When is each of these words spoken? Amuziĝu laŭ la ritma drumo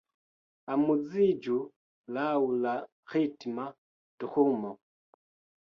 Amuziĝu 0.75 1.57
laŭ 2.17 2.25
la 2.63 2.73
ritma 3.15 3.69
drumo 4.25 4.77